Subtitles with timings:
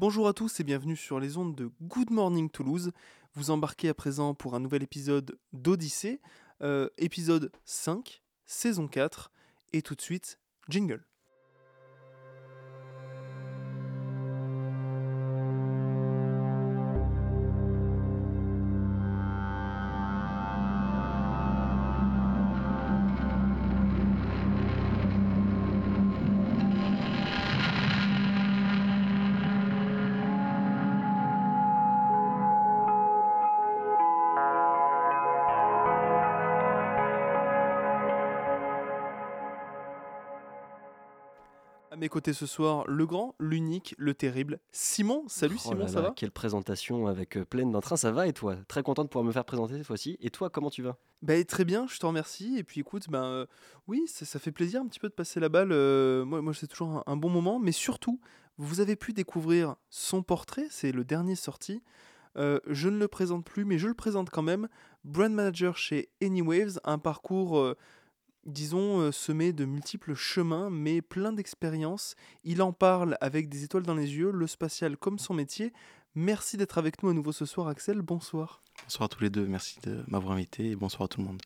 [0.00, 2.90] Bonjour à tous et bienvenue sur les ondes de Good Morning Toulouse.
[3.34, 6.22] Vous embarquez à présent pour un nouvel épisode d'Odyssée,
[6.62, 9.30] euh, épisode 5, saison 4,
[9.74, 10.38] et tout de suite,
[10.70, 11.04] jingle.
[42.26, 45.24] Ce soir, le grand, l'unique, le terrible, Simon.
[45.26, 48.26] Salut Oh Simon, là ça là, va Quelle présentation avec euh, pleine d'entrain, ça va
[48.28, 48.56] et toi?
[48.68, 50.16] Très content de pouvoir me faire présenter cette fois-ci.
[50.20, 50.96] Et toi, comment tu vas?
[51.22, 52.56] Bah, très bien, je te remercie.
[52.58, 53.46] Et puis écoute, ben euh,
[53.88, 55.72] oui, ça, ça fait plaisir un petit peu de passer la balle.
[55.72, 57.58] euh, moi, moi c'est toujours un, un bon moment.
[57.58, 58.20] Mais surtout,
[58.58, 61.82] vous avez pu découvrir son portrait, c'est le dernier sorti.
[62.36, 64.68] Euh, je ne le présente plus, mais je le présente quand même.
[65.04, 67.76] Brand manager chez Anywaves, un parcours, euh,
[68.46, 72.14] disons, euh, semé de multiples chemins, mais plein d'expériences.
[72.44, 75.72] Il en parle avec des étoiles dans les yeux, le spatial comme son métier.
[76.14, 78.02] Merci d'être avec nous à nouveau ce soir, Axel.
[78.02, 78.62] Bonsoir.
[78.84, 81.40] Bonsoir à tous les deux, merci de m'avoir invité et bonsoir à tout le monde.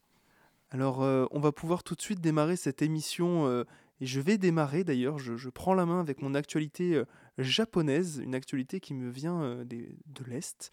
[0.71, 3.47] Alors, euh, on va pouvoir tout de suite démarrer cette émission.
[3.47, 3.65] euh,
[4.01, 7.05] et je vais démarrer d'ailleurs, je, je prends la main avec mon actualité euh,
[7.39, 10.73] japonaise, une actualité qui me vient des- de l'Est.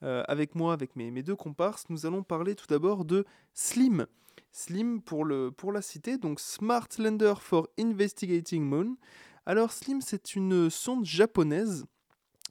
[0.00, 4.06] Avec moi, avec mes, mes deux comparses, nous allons parler tout d'abord de Slim.
[4.52, 8.96] Slim pour, le, pour la cité, donc Smart Lander for Investigating Moon.
[9.46, 11.86] Alors, Slim, c'est une sonde japonaise,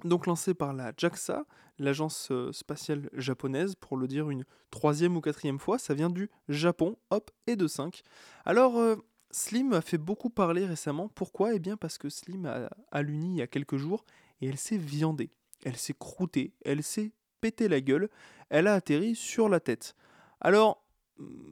[0.04, 1.46] donc lancée par la JAXA,
[1.78, 6.30] l'agence euh, spatiale japonaise, pour le dire une troisième ou quatrième fois, ça vient du
[6.50, 8.02] Japon, hop, et de 5.
[8.46, 8.96] Alors, euh,
[9.30, 11.08] Slim a fait beaucoup parler récemment.
[11.08, 11.54] Pourquoi?
[11.54, 14.04] Eh bien parce que Slim a, a l'uni il y a quelques jours
[14.42, 15.30] et elle s'est viandée,
[15.64, 18.10] elle s'est croûtée, elle s'est pété la gueule,
[18.50, 19.96] elle a atterri sur la tête.
[20.42, 20.81] Alors,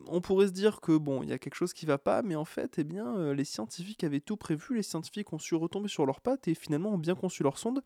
[0.07, 2.35] on pourrait se dire que bon, il y a quelque chose qui va pas, mais
[2.35, 5.87] en fait, eh bien, euh, les scientifiques avaient tout prévu, les scientifiques ont su retomber
[5.87, 7.81] sur leurs pattes et finalement ont bien conçu leur sonde,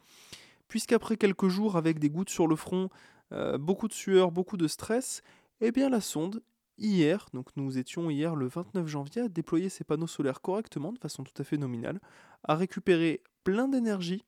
[0.68, 2.90] puisqu'après quelques jours avec des gouttes sur le front,
[3.32, 5.22] euh, beaucoup de sueur, beaucoup de stress,
[5.62, 6.42] eh bien la sonde,
[6.78, 11.00] hier, donc nous étions hier le 29 janvier, a déployé ses panneaux solaires correctement, de
[11.00, 12.00] façon tout à fait nominale,
[12.44, 14.24] a récupéré plein d'énergie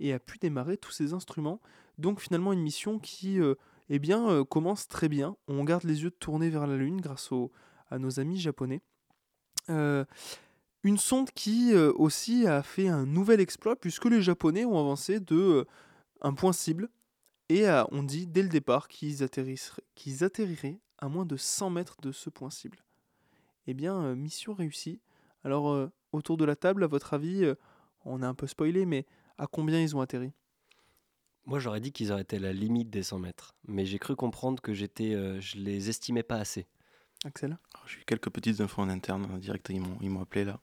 [0.00, 1.60] et a pu démarrer tous ses instruments.
[1.98, 3.54] Donc finalement une mission qui euh,
[3.88, 5.36] eh bien, euh, commence très bien.
[5.48, 7.30] On garde les yeux tournés vers la Lune grâce
[7.90, 8.80] à nos amis japonais.
[9.70, 10.04] Euh,
[10.82, 15.20] une sonde qui euh, aussi a fait un nouvel exploit puisque les Japonais ont avancé
[15.20, 15.66] de
[16.20, 16.88] un point cible
[17.48, 22.30] et on dit dès le départ qu'ils atterriraient à moins de 100 mètres de ce
[22.30, 22.78] point cible.
[23.66, 25.00] Eh bien, mission réussie.
[25.44, 27.48] Alors, autour de la table, à votre avis,
[28.04, 29.06] on a un peu spoilé, mais
[29.38, 30.32] à combien ils ont atterri?
[31.46, 33.54] Moi, j'aurais dit qu'ils auraient été à la limite des 100 mètres.
[33.68, 36.66] Mais j'ai cru comprendre que j'étais, euh, je les estimais pas assez.
[37.24, 40.22] Axel Alors, J'ai eu quelques petites infos en interne, euh, direct ils m'ont ils m'ont
[40.22, 40.60] appelé là.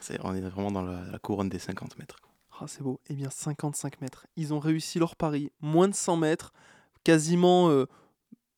[0.00, 2.16] C'est- on est vraiment dans la, la couronne des 50 mètres.
[2.60, 3.00] Ah, c'est beau.
[3.08, 4.26] Eh bien, 55 mètres.
[4.36, 5.52] Ils ont réussi leur pari.
[5.60, 6.52] Moins de 100 mètres,
[7.04, 7.86] quasiment euh,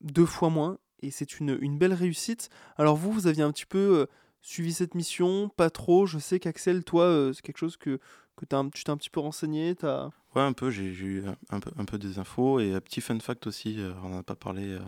[0.01, 0.79] deux fois moins.
[1.03, 2.49] Et c'est une, une belle réussite.
[2.77, 4.07] Alors, vous, vous aviez un petit peu euh,
[4.43, 6.07] suivi cette mission, pas trop.
[6.07, 7.99] Je sais qu'Axel, toi, euh, c'est quelque chose que,
[8.37, 9.75] que t'as un- tu t'es un petit peu renseigné.
[9.75, 10.11] T'as...
[10.35, 13.19] Ouais, un peu, j'ai eu un, peu, un peu des infos et un petit fun
[13.19, 14.63] fact aussi, euh, on n'en a pas parlé.
[14.75, 14.81] euh,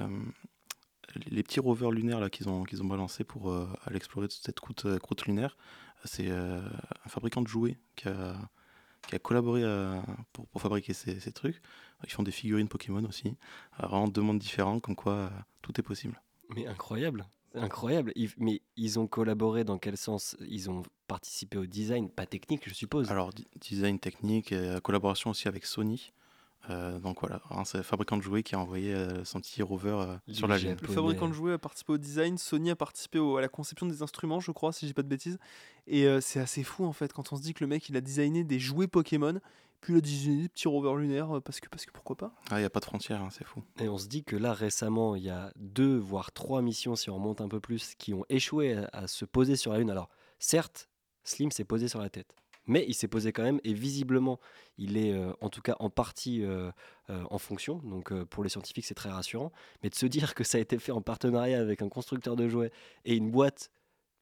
[0.00, 0.20] euh,
[1.26, 4.84] les petits rovers lunaires qu'ils ont, qu'ils ont balancés pour euh, aller explorer cette croûte,
[4.86, 5.56] euh, croûte lunaire,
[6.04, 6.60] c'est euh,
[7.04, 8.34] un fabricant de jouets qui a,
[9.08, 9.62] qui a collaboré
[10.32, 11.60] pour, pour fabriquer ces, ces trucs.
[12.04, 13.36] Ils font des figurines Pokémon aussi,
[13.78, 15.30] Alors, vraiment deux mondes différents, comme quoi euh,
[15.62, 16.20] tout est possible.
[16.54, 17.26] Mais incroyable,
[17.56, 18.12] incroyable.
[18.16, 20.36] Ils- mais ils ont collaboré dans quel sens?
[20.48, 23.10] Ils ont participé au design, pas technique, je suppose.
[23.10, 23.30] Alors,
[23.60, 26.12] design technique, et euh, collaboration aussi avec Sony.
[26.68, 29.62] Euh, donc voilà, vraiment, c'est le fabricant de jouets qui a envoyé euh, son petit
[29.62, 30.58] rover euh, sur la.
[30.58, 30.76] Lune.
[30.80, 33.86] Le fabricant de jouets a participé au design, Sony a participé au- à la conception
[33.86, 35.38] des instruments, je crois, si je dis pas de bêtises.
[35.86, 37.96] Et euh, c'est assez fou en fait quand on se dit que le mec il
[37.96, 39.38] a designé des jouets Pokémon,
[39.86, 42.34] puis il a designé des petits rovers lunaires euh, parce que, parce que pourquoi pas.
[42.50, 43.62] Ah, il n'y a pas de frontières, hein, c'est fou.
[43.78, 47.08] Et on se dit que là, récemment, il y a deux, voire trois missions, si
[47.08, 49.90] on remonte un peu plus, qui ont échoué à, à se poser sur la Lune.
[49.90, 50.08] Alors,
[50.40, 50.88] certes,
[51.22, 52.34] Slim s'est posé sur la tête.
[52.66, 54.40] Mais il s'est posé quand même, et visiblement,
[54.76, 56.72] il est euh, en tout cas en partie euh,
[57.10, 57.78] euh, en fonction.
[57.84, 59.52] Donc euh, pour les scientifiques, c'est très rassurant.
[59.84, 62.48] Mais de se dire que ça a été fait en partenariat avec un constructeur de
[62.48, 62.72] jouets
[63.04, 63.70] et une boîte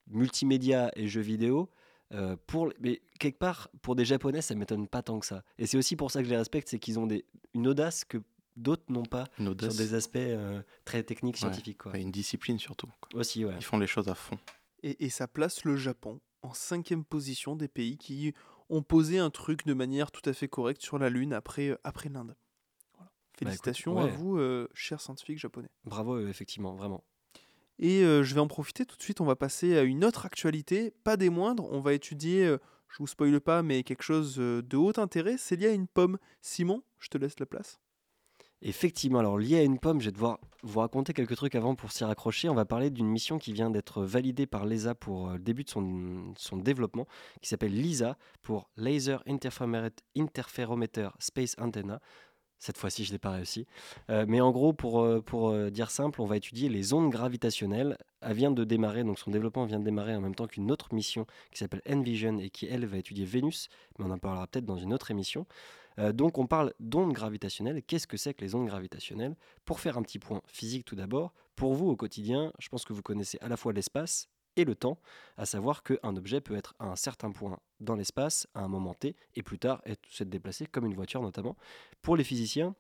[0.09, 1.71] multimédia et jeux vidéo,
[2.15, 5.43] euh, pour, mais quelque part, pour des Japonais, ça m'étonne pas tant que ça.
[5.59, 7.25] Et c'est aussi pour ça que je les respecte, c'est qu'ils ont des,
[7.55, 8.19] une audace que
[8.57, 11.41] d'autres n'ont pas sur des aspects euh, très techniques, Ouais.
[11.41, 11.79] scientifiques.
[11.79, 11.93] Quoi.
[11.93, 12.87] ouais, une discipline surtout.
[13.01, 13.21] quoi.
[13.21, 13.55] Aussi, ouais.
[13.59, 14.39] Ils font les choses à fond.
[14.83, 18.33] Et, et ça place le Japon en cinquième position des pays qui
[18.71, 22.09] ont posé un truc de manière tout à fait correcte sur la Lune après, après
[22.11, 22.37] l'Inde.
[22.97, 23.11] Voilà.
[23.39, 24.11] Félicitations à ouais.
[24.11, 25.69] vous, euh, chers scientifiques japonais.
[25.85, 27.03] Bravo, euh, effectivement, vraiment.
[27.79, 30.27] Et euh, je vais en profiter tout de suite, on va passer à une autre
[30.27, 34.37] actualité, pas des moindres, on va étudier, euh, je vous spoile pas, mais quelque chose
[34.39, 36.19] euh, de haut intérêt, c'est lié à une pomme.
[36.41, 37.81] Simon, je te laisse la place.
[38.63, 41.93] Effectivement, alors lié à une pomme, je vais devoir vous raconter quelques trucs avant pour
[41.93, 42.49] s'y raccrocher.
[42.49, 45.69] On va parler d'une mission qui vient d'être validée par l'ESA pour le début de
[45.69, 47.07] son, son développement,
[47.43, 52.01] qui s'appelle LISA pour Laser Interferomet- Interferometer Space Antenna.
[52.65, 53.67] Cette fois-ci, je ne l'ai pas réussi.
[54.09, 57.11] Euh, mais en gros, pour, euh, pour euh, dire simple, on va étudier les ondes
[57.11, 57.99] gravitationnelles.
[58.23, 60.95] Elle vient de démarrer, donc son développement vient de démarrer en même temps qu'une autre
[60.95, 63.69] mission qui s'appelle Envision et qui, elle, va étudier Vénus.
[63.99, 65.47] Mais on en parlera peut-être dans une autre émission.
[66.15, 67.81] Donc on parle d'ondes gravitationnelles.
[67.83, 69.37] Qu'est-ce que c'est que les ondes gravitationnelles?
[69.65, 72.93] Pour faire un petit point physique tout d'abord, pour vous au quotidien, je pense que
[72.93, 74.99] vous connaissez à la fois l'espace et le temps,
[75.37, 78.95] à savoir qu'un objet peut être à un certain point dans l'espace à un moment
[78.95, 81.57] T et plus tard être, se déplacer comme une voiture notamment.
[82.03, 82.75] Pour les physiciens,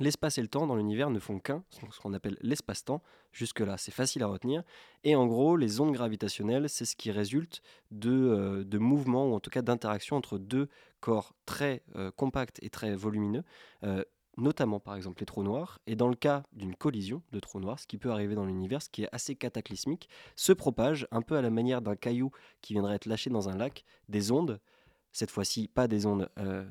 [0.00, 3.02] L'espace et le temps dans l'univers ne font qu'un, ce qu'on appelle l'espace-temps.
[3.32, 4.62] Jusque-là, c'est facile à retenir.
[5.02, 9.40] Et en gros, les ondes gravitationnelles, c'est ce qui résulte de, euh, mouvements, ou en
[9.40, 10.68] tout cas d'interactions entre deux
[11.00, 13.42] corps très euh, compacts et très volumineux,
[13.82, 14.04] euh,
[14.38, 15.78] notamment par exemple les trous noirs.
[15.86, 18.80] Et dans le cas d'une collision de trous noirs, ce qui peut arriver dans l'univers,
[18.80, 22.30] ce qui est assez cataclysmique, se propage un peu à la manière d'un caillou
[22.62, 24.60] qui viendrait être lâché dans un lac, des ondes
[25.12, 26.64] cette fois-ci pas des ondes euh,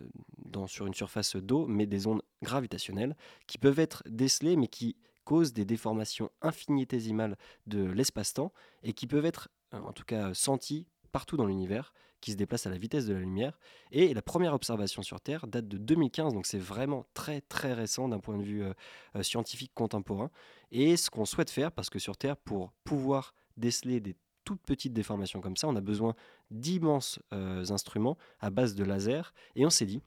[0.68, 3.16] sur une surface d'eau, mais des ondes gravitationnelles
[3.46, 8.54] qui peuvent être décelées, mais qui causent des déformations infinitésimales de l'espace-temps
[8.84, 12.68] et qui peuvent être, euh, en tout cas, senties partout dans l'univers, qui se déplacent
[12.68, 13.60] à la vitesse de la lumière.
[13.92, 18.08] Et la première observation sur Terre date de 2015, donc c'est vraiment très très récent
[18.08, 18.74] d'un point de vue euh,
[19.16, 20.32] euh, scientifique contemporain.
[20.72, 24.94] Et ce qu'on souhaite faire, parce que sur Terre, pour pouvoir déceler des toutes petites
[24.94, 26.16] déformations comme ça, on a besoin
[26.52, 29.34] d'immenses euh, instruments à base de laser.
[29.56, 30.02] Et on s'est dit,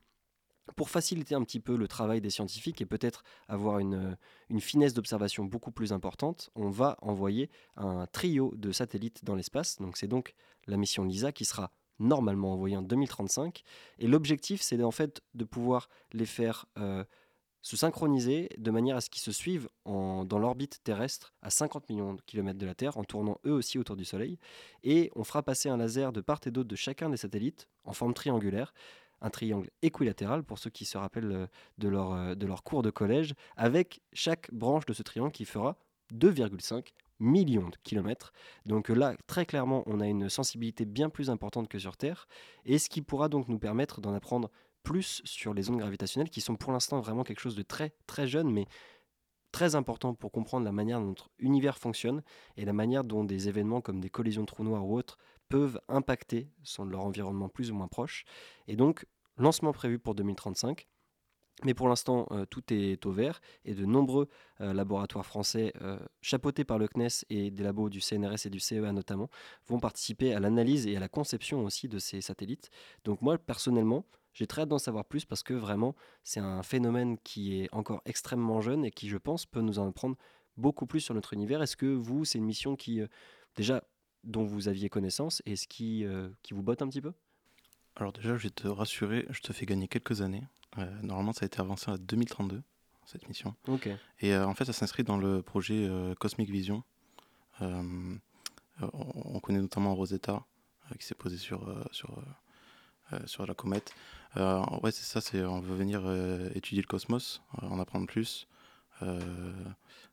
[0.76, 4.16] pour faciliter un petit peu le travail des scientifiques et peut-être avoir une,
[4.48, 9.76] une finesse d'observation beaucoup plus importante, on va envoyer un trio de satellites dans l'espace.
[9.78, 10.34] Donc c'est donc
[10.66, 13.62] la mission LISA qui sera normalement envoyée en 2035.
[13.98, 17.04] Et l'objectif, c'est en fait de pouvoir les faire euh,
[17.62, 21.88] se synchroniser de manière à ce qu'ils se suivent en, dans l'orbite terrestre à 50
[21.90, 24.38] millions de kilomètres de la Terre, en tournant eux aussi autour du Soleil.
[24.82, 27.92] Et on fera passer un laser de part et d'autre de chacun des satellites en
[27.92, 28.72] forme triangulaire,
[29.20, 31.46] un triangle équilatéral pour ceux qui se rappellent euh,
[31.76, 35.44] de leur, euh, de leur cours de collège, avec chaque branche de ce triangle qui
[35.44, 35.76] fera
[36.14, 38.32] 2,5 millions de kilomètres.
[38.66, 42.26] Donc là, très clairement, on a une sensibilité bien plus importante que sur Terre,
[42.64, 44.50] et ce qui pourra donc nous permettre d'en apprendre
[44.82, 48.26] plus sur les ondes gravitationnelles qui sont pour l'instant vraiment quelque chose de très très
[48.26, 48.66] jeune mais
[49.52, 52.22] très important pour comprendre la manière dont notre univers fonctionne
[52.56, 55.18] et la manière dont des événements comme des collisions de trous noirs ou autres
[55.48, 58.24] peuvent impacter son, leur environnement plus ou moins proche.
[58.68, 59.04] Et donc,
[59.36, 60.86] lancement prévu pour 2035.
[61.64, 64.28] Mais pour l'instant, euh, tout est au vert et de nombreux
[64.60, 68.60] euh, laboratoires français, euh, chapeautés par le CNES et des labos du CNRS et du
[68.60, 69.28] CEA notamment,
[69.66, 72.70] vont participer à l'analyse et à la conception aussi de ces satellites.
[73.04, 77.18] Donc moi, personnellement, j'ai très hâte d'en savoir plus parce que vraiment, c'est un phénomène
[77.18, 80.16] qui est encore extrêmement jeune et qui, je pense, peut nous en apprendre
[80.56, 81.62] beaucoup plus sur notre univers.
[81.62, 83.00] Est-ce que vous, c'est une mission qui,
[83.56, 83.82] déjà,
[84.24, 86.06] dont vous aviez connaissance et ce qui,
[86.42, 87.12] qui vous botte un petit peu?
[87.96, 90.44] Alors déjà, je vais te rassurer, je te fais gagner quelques années.
[90.78, 92.62] Euh, normalement, ça a été avancé à 2032,
[93.04, 93.54] cette mission.
[93.66, 93.88] Ok.
[94.20, 96.82] Et euh, en fait, ça s'inscrit dans le projet euh, Cosmic Vision.
[97.60, 98.18] On
[98.82, 100.42] on connaît notamment Rosetta,
[100.98, 102.24] qui s'est posé sur, sur,
[103.26, 103.92] sur la comète.
[104.36, 106.10] Ouais, c'est ça, c'est, on veut venir
[106.54, 108.48] étudier le cosmos, en apprendre plus,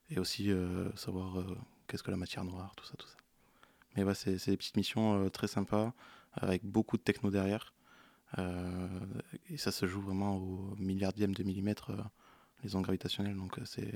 [0.10, 0.52] et aussi
[0.96, 1.38] savoir
[1.88, 3.16] qu'est-ce que la matière noire, tout ça, tout ça.
[3.98, 5.92] Mais ouais, c'est, c'est des petites missions euh, très sympas,
[6.34, 7.74] avec beaucoup de techno derrière.
[8.38, 8.88] Euh,
[9.50, 12.04] et ça se joue vraiment au milliardième de millimètre, euh,
[12.64, 13.36] les ondes gravitationnelles.
[13.36, 13.94] Donc euh, c'est,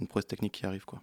[0.00, 0.84] une prouesse technique qui arrive.
[0.84, 1.02] Quoi.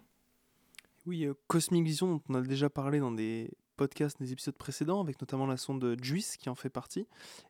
[1.06, 5.20] Oui, Cosmic Vision, dont on a déjà parlé dans des podcasts, des épisodes précédents, avec
[5.20, 7.06] notamment la sonde JUICE qui en fait partie,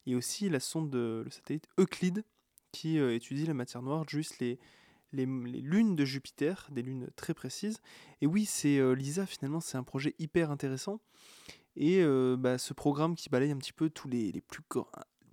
[0.06, 2.24] et aussi la sonde de le satellite Euclide
[2.72, 4.60] qui étudie la matière noire, JUICE, les,
[5.12, 7.80] les, lunes de Jupiter, des lunes très précises.
[8.20, 11.00] Et oui, c'est LISA, finalement, c'est un projet hyper intéressant.
[11.74, 12.04] Et
[12.38, 14.86] bah, ce programme qui balaye un petit peu tous les, les plus grands,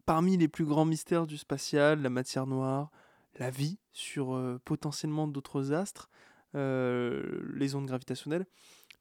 [0.07, 2.91] parmi les plus grands mystères du spatial, la matière noire,
[3.39, 6.09] la vie sur euh, potentiellement d'autres astres,
[6.55, 8.47] euh, les ondes gravitationnelles.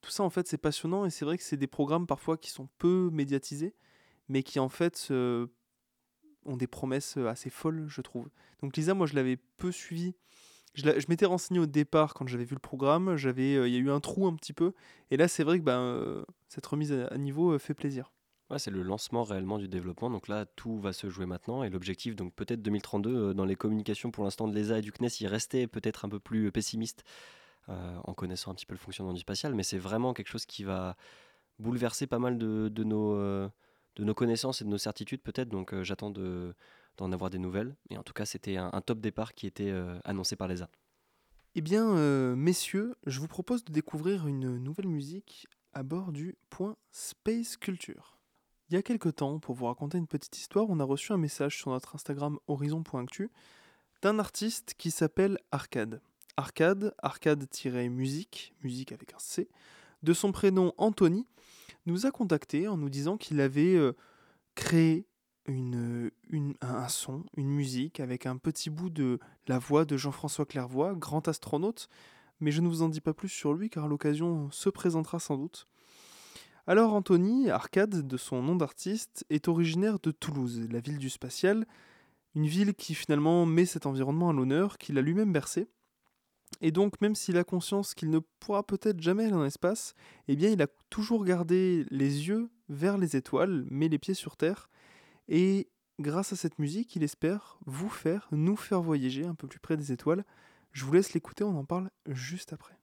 [0.02, 2.50] Tout ça, en fait, c'est passionnant et c'est vrai que c'est des programmes parfois qui
[2.50, 3.76] sont peu médiatisés,
[4.28, 5.12] mais qui en fait
[6.44, 8.28] ont des promesses euh, assez folles, je trouve.
[8.60, 10.16] Donc Lisa, moi, je l'avais peu suivi.
[10.74, 13.14] Je, m'étais renseigné au départ quand j'avais vu le programme.
[13.14, 14.72] J'avais, il y a eu un trou un petit peu,
[15.12, 18.10] et là, c'est vrai que ben, cette remise à, à niveau fait plaisir.
[18.48, 20.08] Ouais, c'est le lancement réellement du développement.
[20.08, 21.64] Donc là, tout va se jouer maintenant.
[21.64, 24.92] Et l'objectif, donc peut-être 2032, euh, dans les communications pour l'instant de l'ESA et du
[24.92, 27.02] CNES, il restait peut-être un peu plus pessimiste
[27.68, 29.54] euh, en connaissant un petit peu le fonctionnement du spatial.
[29.54, 30.96] Mais c'est vraiment quelque chose qui va
[31.58, 33.48] bouleverser pas mal de, nos, euh,
[33.96, 35.48] de nos connaissances et de nos certitudes peut-être.
[35.48, 37.74] Donc j'attends d'en avoir des nouvelles.
[37.90, 39.72] Et en tout cas, c'était un, top départ qui était
[40.04, 40.68] annoncé par l'ESA.
[41.56, 46.76] Eh bien, messieurs, je vous propose de découvrir une nouvelle musique à bord du point
[46.92, 48.15] Space Culture.
[48.68, 51.18] Il y a quelques temps, pour vous raconter une petite histoire, on a reçu un
[51.18, 53.30] message sur notre Instagram horizon.actu
[54.02, 56.00] d'un artiste qui s'appelle Arcade.
[56.36, 59.48] Arcade, arcade-musique, musique avec un C,
[60.02, 61.28] de son prénom Anthony,
[61.86, 63.92] nous a contacté en nous disant qu'il avait euh,
[64.56, 65.06] créé
[65.46, 66.10] une,
[66.60, 71.28] un son, une musique avec un petit bout de la voix de Jean-François Clairvoy, grand
[71.28, 71.88] astronaute,
[72.40, 75.36] mais je ne vous en dis pas plus sur lui car l'occasion se présentera sans
[75.36, 75.68] doute.
[76.68, 81.64] Alors Anthony, Arcade de son nom d'artiste, est originaire de Toulouse, la ville du spatial,
[82.34, 85.68] une ville qui finalement met cet environnement à l'honneur, qu'il a lui-même bercé.
[86.60, 89.94] Et donc même s'il a conscience qu'il ne pourra peut-être jamais aller dans l'espace,
[90.26, 94.36] eh bien il a toujours gardé les yeux vers les étoiles, mais les pieds sur
[94.36, 94.68] Terre,
[95.28, 95.68] et
[96.00, 99.76] grâce à cette musique, il espère vous faire, nous faire voyager un peu plus près
[99.76, 100.24] des étoiles.
[100.72, 102.75] Je vous laisse l'écouter, on en parle juste après.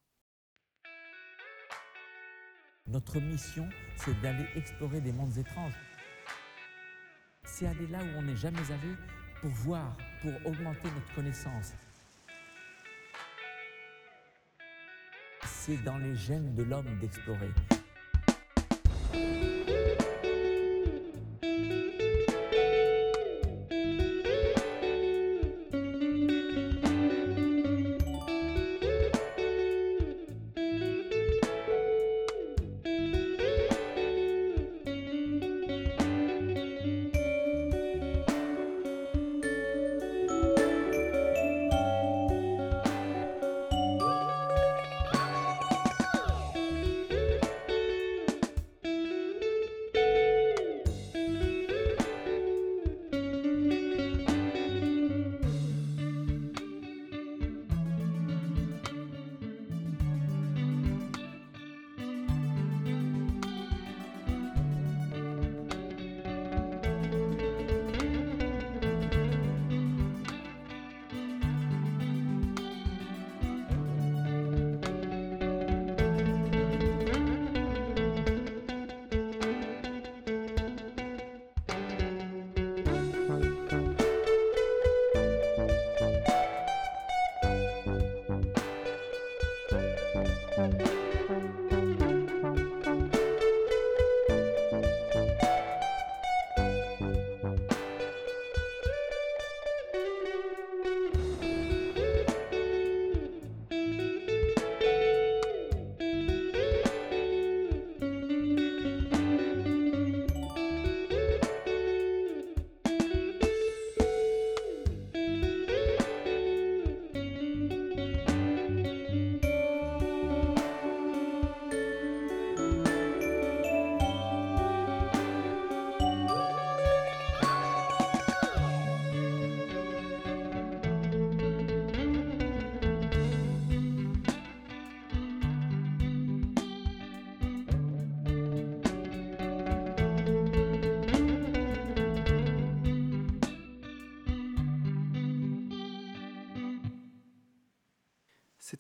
[2.88, 5.74] Notre mission, c'est d'aller explorer des mondes étranges.
[7.46, 8.94] C'est aller là où on n'est jamais allé
[9.40, 11.74] pour voir, pour augmenter notre connaissance.
[15.46, 17.52] C'est dans les gènes de l'homme d'explorer.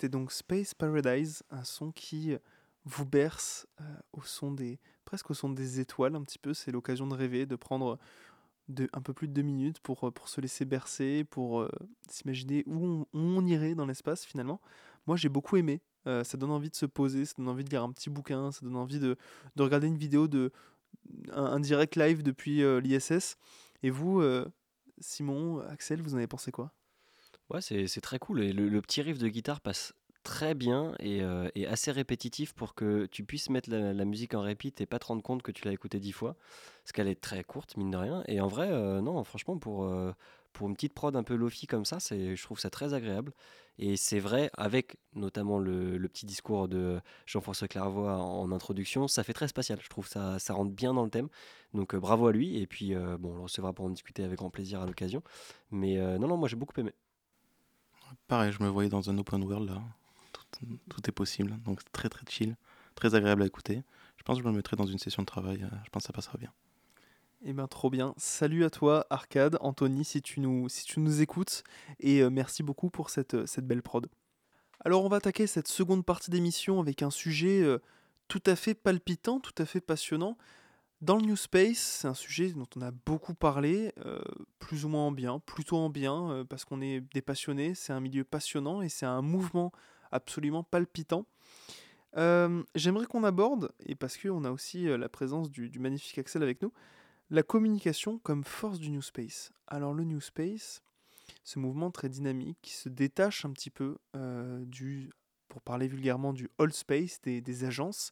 [0.04, 2.36] C'était donc Space Paradise, un son qui
[2.84, 6.54] vous berce euh, au son des presque au son des étoiles un petit peu.
[6.54, 7.98] C'est l'occasion de rêver, de prendre
[8.68, 11.70] de, un peu plus de deux minutes pour, euh, se laisser bercer, pour euh,
[12.10, 14.60] s'imaginer où on, irait dans l'espace finalement.
[15.08, 15.80] Moi j'ai beaucoup aimé.
[16.06, 18.60] ça donne envie de se poser, ça donne envie de lire un petit bouquin, ça
[18.62, 19.16] donne envie de,
[19.56, 20.52] de regarder une vidéo de
[21.32, 23.38] un, direct live depuis l'ISS.
[23.84, 24.22] Et vous,
[25.00, 26.74] Simon, Axel, vous en avez pensé quoi?
[27.50, 28.42] Ouais, c'est très cool.
[28.42, 33.06] Et le, petit riff de guitare passe très bien et, euh, assez répétitif pour que
[33.08, 35.74] tu puisses mettre la, musique en repeat et pas te rendre compte que tu l'as
[35.74, 36.36] écouté dix fois.
[36.84, 38.24] Parce qu'elle est très courte, mine de rien.
[38.28, 40.14] Et en vrai, euh, non, franchement, pour, euh,
[40.54, 43.34] pour une petite prod un peu lofi comme ça, je trouve ça très agréable.
[43.80, 49.34] Et c'est vrai, avec notamment le, petit discours de Jean-François Clairvoy en, introduction, ça fait
[49.34, 49.80] très spatial.
[49.82, 51.28] Je trouve ça, ça rentre bien dans le thème.
[51.74, 52.58] Donc bravo à lui.
[52.58, 55.24] Et puis, bon, on le recevra pour en discuter avec grand plaisir à l'occasion.
[55.72, 56.94] Mais non, non, moi j'ai beaucoup aimé.
[58.28, 59.82] Pareil, je me voyais dans un open world là.
[60.90, 61.58] Tout, est possible.
[61.66, 62.56] Donc très très chill,
[62.96, 63.84] très agréable à écouter.
[64.18, 65.64] Je pense que je me mettrai dans une session de travail.
[65.64, 66.52] Euh, je pense que ça passera bien.
[67.46, 68.14] Eh bien, trop bien.
[68.16, 71.64] Salut à toi, Arcade, Anthony, si tu nous, si tu nous écoutes.
[72.00, 74.08] Et euh, merci beaucoup pour cette, cette belle prod.
[74.86, 77.80] Alors, on va attaquer cette seconde partie d'émission avec un sujet euh,
[78.28, 80.38] tout à fait palpitant, tout à fait passionnant.
[81.04, 84.22] Dans le New Space, c'est un sujet dont on a beaucoup parlé, euh,
[84.60, 88.00] plus ou moins en bien, plutôt en bien, parce qu'on est des passionnés, c'est un
[88.00, 89.74] milieu passionnant et c'est un mouvement
[90.14, 91.26] absolument palpitant.
[92.16, 96.72] J'aimerais qu'on aborde, et parce qu'on a aussi la présence du, magnifique Axel avec nous,
[97.30, 99.52] la communication comme force du New Space.
[99.68, 100.82] Alors le New Space,
[101.44, 105.10] ce mouvement très dynamique qui se détache un petit peu euh, du,
[105.50, 108.12] pour parler vulgairement, du old space, des, agences,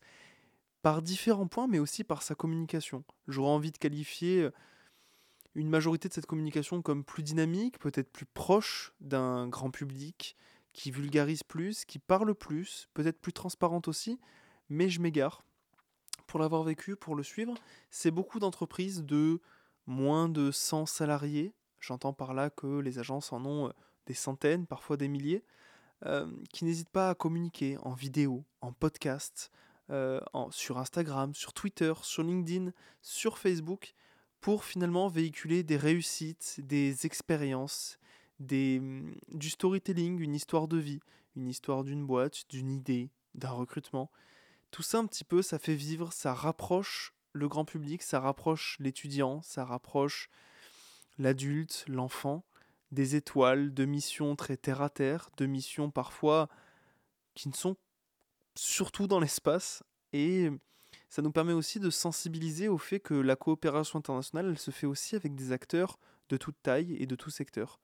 [0.81, 3.03] par différents points, mais aussi par sa communication.
[3.27, 4.51] J'aurais envie de qualifier euh,
[5.55, 10.35] une majorité de cette communication comme plus dynamique, peut-être plus proche d'un grand public,
[10.73, 14.19] qui vulgarise plus, qui parle plus, peut-être plus transparente aussi,
[14.69, 15.43] mais je m'égare
[16.31, 17.55] pour l'avoir vécu, pour le suivre,
[17.89, 19.41] c'est beaucoup d'entreprises de
[19.85, 21.53] moins de 100 salariés.
[21.81, 23.71] J'entends par là que les agences en ont euh,
[24.05, 25.43] des centaines, parfois des milliers,
[26.05, 29.51] euh, qui n'hésitent pas à communiquer en vidéo, en podcast,
[29.91, 30.19] euh,
[30.51, 32.71] sur Instagram, sur Twitter, sur LinkedIn,
[33.01, 33.93] sur Facebook,
[34.39, 37.99] pour finalement véhiculer des réussites, des expériences,
[38.39, 40.99] des, mm, du storytelling, une histoire de vie,
[41.35, 44.11] une histoire d'une boîte, d'une idée, d'un recrutement.
[44.71, 48.77] Tout ça un petit peu, ça fait vivre, ça rapproche le grand public, ça rapproche
[48.79, 50.29] l'étudiant, ça rapproche
[51.17, 52.43] l'adulte, l'enfant,
[52.91, 56.49] des étoiles, de missions très terre à terre, de missions parfois
[57.35, 57.77] qui ne sont
[58.55, 59.83] surtout dans l'espace.
[60.13, 60.49] Et
[61.09, 64.87] ça nous permet aussi de sensibiliser au fait que la coopération internationale, elle se fait
[64.87, 67.79] aussi avec des acteurs de toute taille et de tout secteur.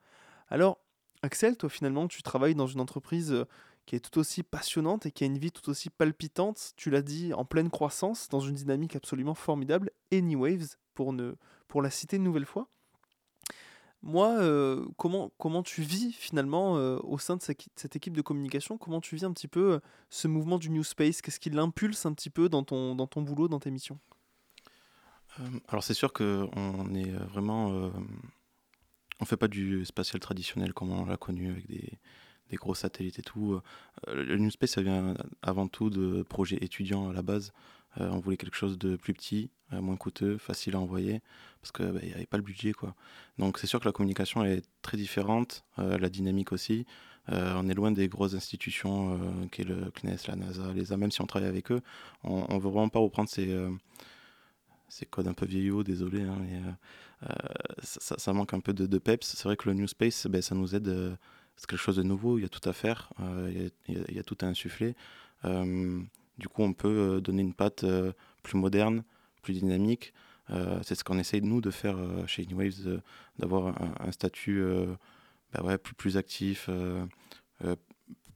[0.50, 0.79] Alors,
[1.21, 3.45] Axel, toi finalement, tu travailles dans une entreprise
[3.86, 7.01] qui est tout aussi passionnante et qui a une vie tout aussi palpitante, tu l'as
[7.01, 11.36] dit, en pleine croissance, dans une dynamique absolument formidable, Anywaves, pour, ne,
[11.67, 12.69] pour la citer une nouvelle fois.
[14.03, 18.77] Moi, euh, comment, comment tu vis finalement euh, au sein de cette équipe de communication?
[18.77, 19.79] Comment tu vis un petit peu euh,
[20.10, 21.21] ce mouvement du New Space?
[21.21, 23.99] Qu'est-ce qui l'impulse un petit peu dans ton, dans ton boulot, dans tes missions?
[25.67, 27.91] Alors c'est sûr qu'on est vraiment...
[29.19, 31.99] on fait pas du spatial traditionnel comme on l'a connu avec des,
[32.49, 33.60] des gros satellites et tout.
[34.07, 37.51] Le New Space, ça vient avant tout de projets étudiants à la base.
[37.99, 41.21] Euh, on voulait quelque chose de plus petit, euh, moins coûteux, facile à envoyer,
[41.62, 42.73] parce qu'il bah, n'y avait pas le budget.
[42.73, 42.95] Quoi.
[43.38, 46.86] Donc c'est sûr que la communication est très différente, la dynamique aussi.
[47.29, 51.21] on est loin des grosses institutions qui est le CNES, la NASA, les même si
[51.21, 51.81] on travaille avec eux.
[52.23, 53.53] On ne veut vraiment pas reprendre ces,
[55.10, 57.27] codes un peu vieillots, désolé, hein, mais
[57.83, 59.27] ça, manque un peu de, peps.
[59.27, 61.17] C'est vrai que le New Space, ben, ça nous aide
[61.57, 64.23] c'est quelque chose de nouveau, il y a tout à faire, euh, il, y a,
[64.23, 64.95] tout à insuffler.
[66.38, 67.86] Euh, du coup, on peut euh, donner une patte
[68.43, 69.04] plus moderne,
[69.41, 70.13] plus dynamique.
[70.84, 71.97] c'est ce qu'on essaye, nous, de faire
[72.28, 73.02] chez InWaves,
[73.39, 74.63] d'avoir un, statut
[75.54, 76.69] bah plus, actif,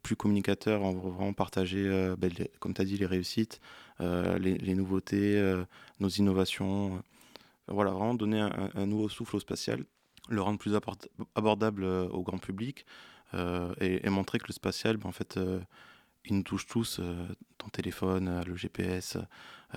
[0.04, 0.82] plus communicateur.
[0.82, 2.28] On va vraiment partager, bah,
[2.60, 3.62] comme tu as dit, les réussites,
[4.00, 5.64] les, nouveautés,
[6.00, 7.02] nos innovations.
[7.68, 9.86] voilà, vraiment donner un, nouveau souffle au spatial,
[10.30, 10.76] le rendre plus
[11.36, 12.86] abordable au grand public,
[13.34, 15.40] euh, et, montrer que le spatial, ben, en fait,
[16.26, 19.18] euh, il nous touche tous, euh, ton téléphone, le GPS,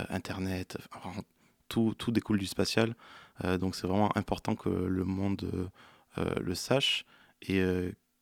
[0.09, 0.79] Internet,
[1.69, 2.97] tout, tout, découle du spatial.
[3.61, 5.71] donc c'est vraiment important que le monde
[6.17, 7.05] le sache
[7.43, 7.63] et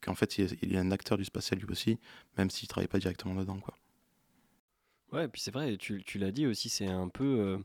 [0.02, 1.98] qu'en fait il y a un acteur du spatial lui aussi,
[2.36, 3.58] même s'il ne travaille pas directement dedans.
[3.58, 3.74] Quoi.
[5.12, 7.58] Ouais, et puis c'est vrai, tu, tu l'as dit aussi, c'est un peu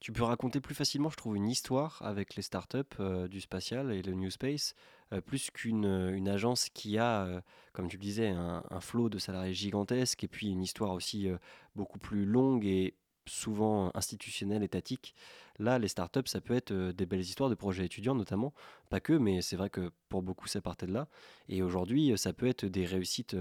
[0.00, 3.92] tu peux raconter plus facilement, je trouve, une histoire avec les startups euh, du spatial
[3.92, 4.74] et le New Space,
[5.12, 9.18] euh, plus qu'une euh, une agence qui a, comme tu le disais, un, flot de
[9.18, 11.28] salariés gigantesque et puis une histoire aussi
[11.74, 12.94] beaucoup plus longue et
[13.26, 15.14] souvent institutionnelle, étatique.
[15.58, 18.54] Là, les startups, ça peut être des belles histoires de projets étudiants notamment,
[18.88, 21.08] pas que, mais c'est vrai que pour beaucoup, ça partait de là.
[21.48, 23.36] Et aujourd'hui, ça peut être des réussites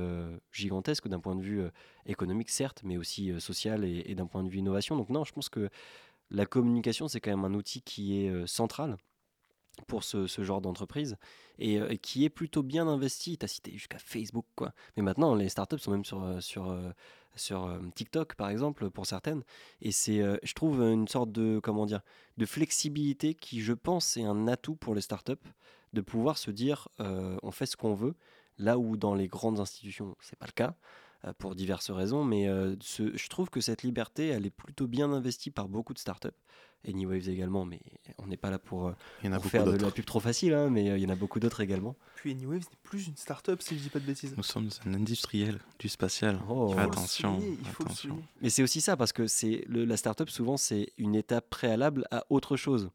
[0.52, 1.62] gigantesques d'un point de vue
[2.06, 4.98] économique, certes, mais aussi social et, et d'un point de vue innovation.
[4.98, 5.70] Donc non, je pense que
[6.29, 8.97] la communication, c'est quand même un outil qui est euh, central
[9.85, 11.17] pour ce, genre d'entreprise
[11.61, 13.37] euh, et, qui est plutôt bien investi.
[13.37, 14.73] Tu as cité jusqu'à Facebook, quoi.
[14.95, 16.39] Mais maintenant, les startups sont même sur, euh,
[17.35, 19.43] sur, TikTok, par exemple, pour certaines.
[19.81, 22.01] Et c'est, je trouve, une sorte de, comment dire,
[22.37, 25.33] de flexibilité qui, je pense, est un atout pour les startups
[25.93, 28.15] de pouvoir se dire, on fait ce qu'on veut,
[28.57, 30.75] là où dans les grandes institutions, c'est pas le cas.
[31.25, 35.12] Euh, pour diverses raisons, mais euh, je trouve que cette liberté, elle est plutôt bien
[35.12, 36.27] investie par beaucoup de startups.
[36.88, 37.82] Anywaves également, mais
[38.19, 40.99] on n'est pas là pour, euh, faire de la pub trop facile, hein, mais il
[40.99, 41.95] y en a beaucoup d'autres également.
[42.17, 44.36] Puis Anywaves n'est plus une startup, si je dis pas de bêtises.
[44.38, 46.39] Nous sommes un industriel du spatial.
[46.47, 46.75] Oh.
[46.77, 47.41] attention.
[47.71, 48.21] attention.
[48.41, 52.25] Mais c'est aussi ça, parce que c'est la startup, souvent, c'est une étape préalable à
[52.30, 52.91] autre chose.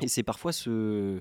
[0.00, 1.20] Et c'est parfois ce,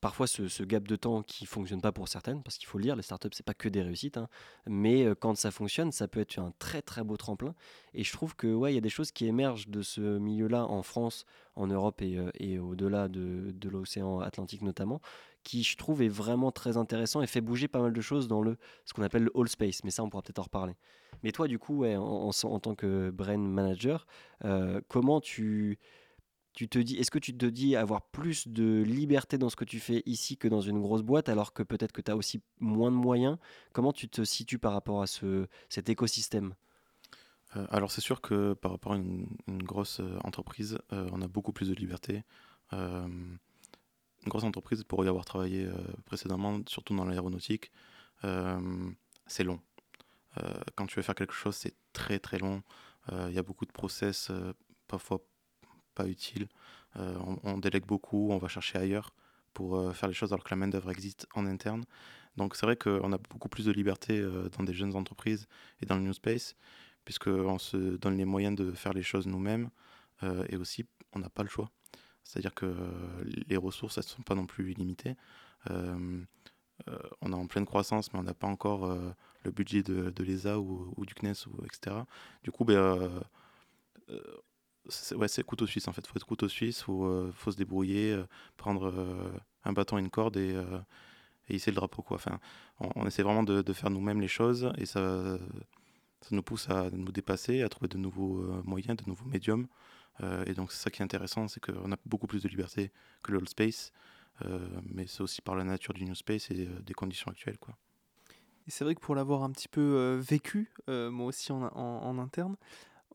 [0.00, 2.96] parfois ce, gap de temps qui fonctionne pas pour certaines, parce qu'il faut le dire,
[2.96, 4.28] les startups, c'est pas que des réussites, hein.
[4.66, 7.54] mais euh, quand ça fonctionne, ça peut être un très très beau tremplin.
[7.94, 10.82] Et je trouve que ouais, y a des choses qui émergent de ce milieu-là en
[10.82, 11.24] France,
[11.56, 15.00] en Europe et, euh, au-delà de, l'océan Atlantique notamment,
[15.42, 18.42] qui je trouve est vraiment très intéressant et fait bouger pas mal de choses dans
[18.42, 19.82] le ce qu'on appelle le all space.
[19.84, 20.76] Mais ça, on pourra peut-être en reparler.
[21.22, 24.06] Mais toi, du coup, en, tant que brain manager,
[24.44, 25.78] euh, comment tu
[26.52, 29.64] tu te dis, est-ce que tu te dis avoir plus de liberté dans ce que
[29.64, 32.42] tu fais ici que dans une grosse boîte, alors que peut-être que tu as aussi
[32.58, 33.38] moins de moyens?
[33.72, 36.54] Comment tu te situes par rapport à ce, cet écosystème?
[37.56, 41.28] Euh, Alors c'est sûr que par rapport à une, grosse euh, entreprise, euh, on a
[41.28, 42.22] beaucoup plus de liberté.
[42.72, 43.38] une
[44.26, 45.68] grosse entreprise, pour y avoir travaillé
[46.04, 47.72] précédemment, surtout dans l'aéronautique,
[49.26, 49.60] c'est long.
[50.76, 52.62] quand tu veux faire quelque chose, c'est très très long.
[53.10, 54.30] Il y a beaucoup de process,
[54.86, 55.20] parfois
[56.06, 56.48] utile.
[56.96, 59.14] Euh, on, délègue beaucoup, on va chercher ailleurs
[59.54, 61.84] pour euh, faire les choses alors que la main-d'œuvre existe en interne.
[62.36, 65.46] Donc c'est vrai qu'on a beaucoup plus de liberté euh, dans des jeunes entreprises
[65.80, 66.56] et dans le new space,
[67.04, 69.70] puisqu'on se donne les moyens de faire les choses nous-mêmes
[70.50, 70.84] et aussi
[71.14, 71.70] on n'a pas le choix.
[72.24, 72.76] C'est-à-dire que
[73.24, 75.16] les ressources, elles ne sont pas non plus illimitées.
[75.70, 76.26] on
[76.86, 78.86] est en pleine croissance, mais on n'a pas encore
[79.44, 81.96] le budget de, l'ESA ou, du CNES, ou, etc.
[82.42, 83.22] Du coup, ben,
[85.14, 86.06] ouais, c'est couteau suisse en fait.
[86.06, 88.24] Faut être couteau suisse, faut, euh, faut se débrouiller, euh,
[88.56, 89.30] prendre euh,
[89.64, 90.54] un bâton et une corde et,
[91.48, 92.16] et hisser le drapeau quoi.
[92.16, 92.38] Enfin,
[92.78, 95.38] on, essaie vraiment de, faire nous-mêmes les choses et ça,
[96.22, 99.66] ça nous pousse à nous dépasser, à trouver de nouveaux moyens, de nouveaux médiums.
[100.46, 102.90] et donc c'est ça qui est intéressant, c'est qu'on a beaucoup plus de liberté
[103.22, 103.92] que l'old space,
[104.84, 107.76] mais c'est aussi par la nature du new space et des conditions actuelles quoi.
[108.66, 112.56] C'est vrai que pour l'avoir un petit peu vécu, moi aussi en, en interne,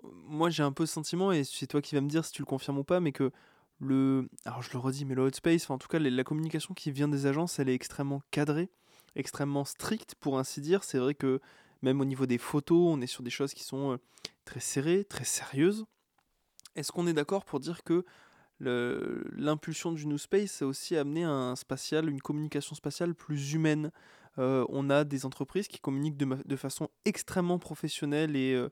[0.04, 2.42] moi j'ai un peu ce sentiment, et c'est toi qui vas me dire si tu
[2.42, 3.32] le confirmes ou pas, mais que
[3.80, 4.30] le.
[4.46, 7.08] Alors je le redis, mais le hot space, en tout cas la communication qui vient
[7.08, 8.70] des agences, elle est extrêmement cadrée,
[9.16, 10.84] extrêmement stricte pour ainsi dire.
[10.84, 11.42] C'est vrai que
[11.82, 13.98] même au niveau des photos, on est sur des choses qui sont euh,
[14.46, 15.86] très serrées, très sérieuses.
[16.76, 18.04] Est-ce qu'on est, d'accord pour dire que
[18.60, 23.92] l'impulsion du New Space a aussi amené un spatial, une communication spatiale plus humaine?
[24.38, 28.70] Euh, On a des entreprises qui communiquent de, façon extrêmement professionnelle et, euh,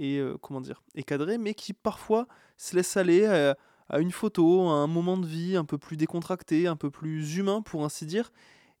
[0.00, 4.68] et euh, comment dire et cadré, mais qui parfois se laisse aller à, une photo,
[4.68, 8.06] à un moment de vie un peu plus décontracté, un peu plus humain pour ainsi
[8.06, 8.32] dire.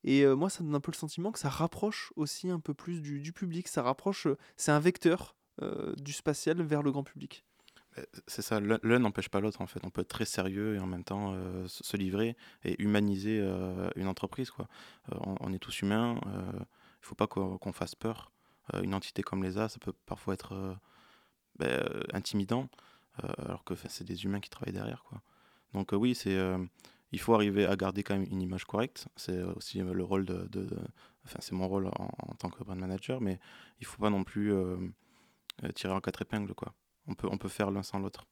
[0.02, 2.72] Et euh, moi, ça donne un peu le sentiment que ça rapproche aussi un peu
[2.74, 3.68] plus du, public.
[3.68, 5.36] Ça rapproche, euh, c'est un vecteur
[5.98, 7.44] du spatial vers le grand public.
[8.26, 9.80] C'est ça, l'un n'empêche pas l'autre en fait.
[9.84, 13.46] On peut être très sérieux et en même temps se livrer et humaniser
[13.94, 14.50] une entreprise.
[14.50, 14.68] Quoi.
[15.10, 16.64] On, est tous humains, il ne
[17.02, 18.32] faut pas qu'on fasse peur.
[18.82, 20.78] une entité comme l'ESA, ça peut parfois être
[21.60, 22.68] ben, euh, intimidant,
[23.22, 25.04] euh, alors que c'est des humains qui travaillent derrière.
[25.04, 25.20] Quoi.
[25.74, 26.38] Donc euh, oui, c'est
[27.12, 29.08] il faut arriver à garder quand même une image correcte.
[29.16, 30.68] C'est aussi le rôle de,
[31.24, 33.38] enfin c'est mon rôle en, tant que brand manager, mais
[33.80, 34.54] il faut pas non plus
[35.74, 36.72] tirer en quatre épingles quoi.
[37.08, 38.26] On peut on peut faire l'un sans l'autre.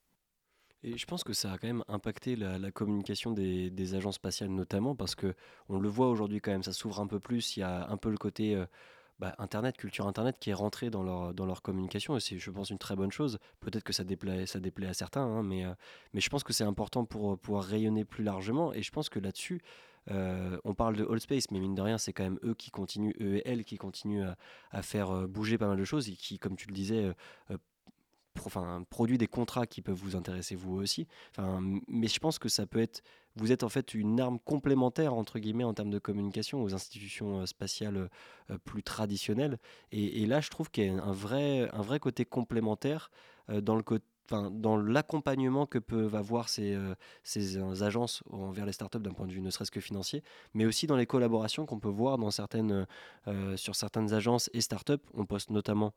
[0.84, 4.50] Et je pense que ça a quand même impacté la, communication des, des, agences spatiales
[4.50, 5.34] notamment parce que
[5.68, 7.56] on le voit aujourd'hui quand même, ça s'ouvre un peu plus.
[7.56, 8.64] Il y a un peu le côté
[9.18, 12.16] bah, Internet, culture Internet qui est rentrée dans leur, dans leur communication.
[12.16, 13.38] Et c'est, je pense, une très bonne chose.
[13.60, 15.72] Peut-être que ça déplaît, ça déplaît à certains, hein, mais, euh,
[16.12, 18.72] mais je pense que c'est important pour pouvoir rayonner plus largement.
[18.72, 19.60] Et je pense que là-dessus,
[20.10, 22.70] euh, on parle de All Space, mais mine de rien, c'est quand même eux qui
[22.70, 24.26] continuent, eux et elles qui continuent
[24.70, 27.12] à, faire euh, bouger pas mal de choses et qui, comme tu le disais,
[28.46, 31.06] enfin, produit des contrats qui peuvent vous intéresser vous aussi.
[31.88, 33.02] Mais je pense que ça peut être,
[33.38, 37.40] vous êtes en fait une arme complémentaire entre guillemets en termes de communication aux institutions
[37.40, 38.08] euh, spatiales
[38.50, 39.58] euh, plus traditionnelles.
[39.92, 43.10] Et, là, je trouve qu'il y a un vrai, un vrai côté complémentaire
[43.50, 46.76] euh, dans le côté dans l'accompagnement que peuvent avoir ces,
[47.24, 50.22] ces agences envers les startups d'un point de vue ne serait-ce que financier,
[50.52, 52.86] mais aussi dans les collaborations qu'on peut voir dans certaines,
[53.56, 55.00] sur certaines agences et startups.
[55.14, 55.94] On poste notamment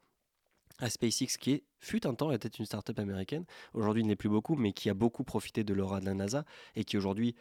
[0.79, 3.45] à SpaceX, qui fut un temps, était une startup américaine.
[3.73, 6.45] Aujourd'hui, il n'est plus beaucoup, mais qui a beaucoup profité de l'aura de la NASA
[6.75, 7.35] et qui aujourd'hui,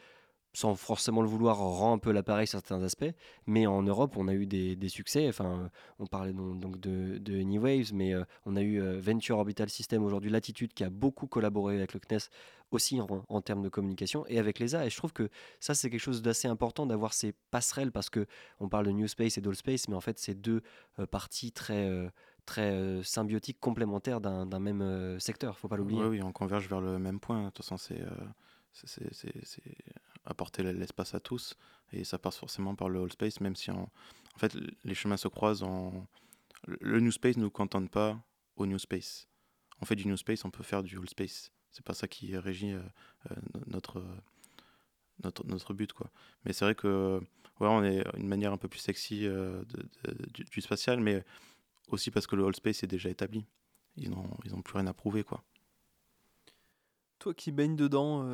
[0.53, 3.11] sans forcément le vouloir, rend un peu l'appareil sur certains aspects.
[3.45, 5.27] Mais en Europe, on a eu des, succès.
[5.29, 9.69] Enfin, on parlait donc de, de Anywaves, mais euh, on a eu euh, Venture Orbital
[9.69, 12.29] System aujourd'hui, Latitude, qui a beaucoup collaboré avec le CNES
[12.71, 14.85] aussi en, termes de communication et avec l'ESA.
[14.85, 18.25] Et je trouve que ça, c'est quelque chose d'assez important d'avoir ces passerelles parce que
[18.59, 20.61] on parle de New Space et d'Old Space, mais en fait, c'est deux
[20.99, 22.11] euh, parties très
[22.45, 26.01] très euh, symbiotique, complémentaire d'un même secteur, faut pas l'oublier.
[26.01, 27.45] Oui, oui, on converge vers le même point.
[27.45, 28.01] De toute façon, c'est
[30.25, 31.57] apporter l'espace à tous,
[31.91, 33.89] et ça passe forcément par le old space, même si en
[34.37, 35.63] fait les chemins se croisent.
[35.63, 36.07] En...
[36.67, 38.19] Le new space ne nous contente pas
[38.55, 39.27] au new space.
[39.81, 41.51] On fait du new space, on peut faire du old space.
[41.71, 42.75] C'est pas ça qui régit
[43.67, 44.03] notre
[45.23, 45.93] notre, notre but.
[45.93, 46.09] Quoi.
[46.45, 47.19] Mais c'est vrai que
[47.59, 49.27] ouais, on est une manière un peu plus sexy
[50.33, 51.23] du, spatial, mais
[51.93, 53.45] aussi parce que le All Space est déjà établi.
[53.95, 55.23] Ils n'ont ils ont plus rien à prouver.
[55.23, 55.43] Quoi.
[57.19, 58.25] Toi qui baignes dedans,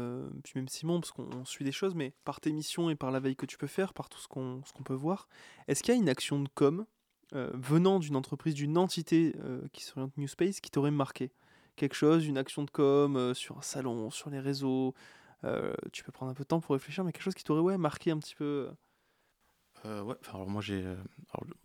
[0.43, 3.19] puis même Simon, parce qu'on suit des choses, mais par tes missions et par la
[3.19, 5.27] veille que tu peux faire, par tout ce qu'on qu'on peut voir,
[5.67, 6.85] est-ce qu'il y a une action de com
[7.33, 9.35] venant d'une entreprise, d'une entité
[9.73, 11.31] qui s'oriente New Space qui t'aurait marqué?
[11.77, 14.95] Quelque chose, une action de com euh, sur un salon, sur les réseaux.
[15.43, 17.61] Euh, tu peux prendre un peu de temps pour réfléchir, mais quelque chose qui t'aurait
[17.61, 18.67] ouais, marqué un petit peu.
[19.85, 20.83] Euh, ouais, alors moi j'ai.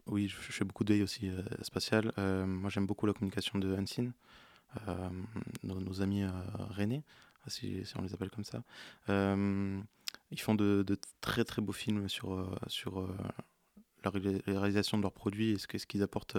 [0.07, 1.31] oui, je fais beaucoup d'œil aussi
[1.62, 2.12] spatial.
[2.16, 4.12] moi j'aime beaucoup la communication de Hansin,
[5.62, 6.25] nos, amis
[6.70, 7.03] René,
[7.46, 8.62] si, on les appelle comme ça.
[9.09, 10.85] ils font de,
[11.20, 13.09] très très beaux films sur, sur
[14.05, 14.11] la
[14.46, 16.37] réalisation de leurs produits et ce qu'ils apportent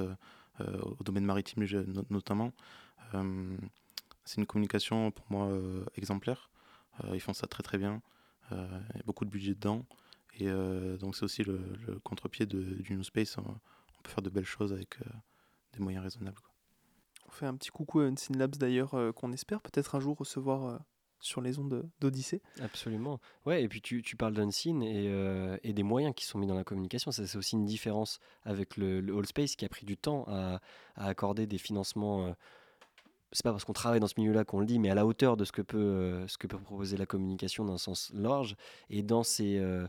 [0.60, 1.66] au domaine maritime
[2.10, 2.54] notamment.
[3.14, 3.58] Euh,
[4.26, 6.50] c'est une communication pour moi euh, exemplaire.
[7.04, 8.02] Euh, ils font ça très très bien.
[8.52, 9.84] Il y a beaucoup de budget dedans.
[10.40, 10.50] Et
[11.00, 11.60] donc c'est aussi le,
[12.04, 13.38] contre-pied du New Space.
[13.38, 13.44] On,
[14.04, 14.98] peut faire de belles choses avec
[15.74, 16.42] des moyens raisonnables.
[17.28, 20.82] On fait un petit coucou à Unseen Labs d'ailleurs, qu'on espère peut-être un jour recevoir
[21.20, 22.42] sur les ondes d'Odyssée.
[22.60, 23.22] Absolument.
[23.46, 26.56] Ouais, et puis tu, tu parles d'Unseen et, et, des moyens qui sont mis dans
[26.56, 27.12] la communication.
[27.12, 30.26] Ça, c'est aussi une différence avec le, le, All Space qui a pris du temps
[30.28, 30.60] à,
[30.96, 32.36] à accorder des financements
[33.34, 35.38] c'est pas parce qu'on travaille dans ce milieu-là qu'on le dit, mais à la hauteur
[35.38, 38.56] de ce que peut, euh, ce que peut proposer la communication d'un sens large.
[38.92, 39.88] Et dans ces, euh,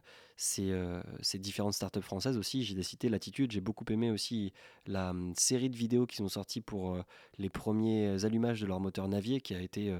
[0.58, 4.52] euh, ces, différentes startups françaises aussi, j'ai cité Latitude, j'ai beaucoup aimé aussi
[4.86, 6.98] la hum, série de vidéos qui sont sorties pour
[7.38, 9.94] les premiers allumages de leur moteur Navier, qui a été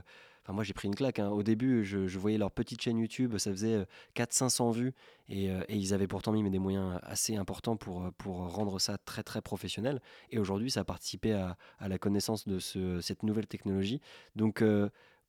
[0.52, 1.18] moi, j'ai pris une claque.
[1.18, 1.30] Hein.
[1.30, 4.94] Au début, je, voyais leur petite chaîne YouTube, ça faisait 400-500 euh, vues.
[5.30, 8.98] Euh, et, ils avaient pourtant mis des moyens assez importants pour, euh, pour rendre ça
[8.98, 10.00] très, très professionnel.
[10.30, 14.00] Et aujourd'hui, ça a participé à, la connaissance de ce, cette nouvelle technologie.
[14.37, 14.62] Donc,